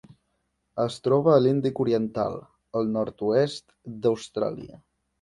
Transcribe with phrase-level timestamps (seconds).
[0.83, 2.39] Es troba a l'Índic oriental:
[2.83, 3.71] el nord-oest
[4.07, 4.87] d'Austràlia.